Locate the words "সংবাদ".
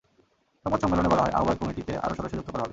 0.65-0.79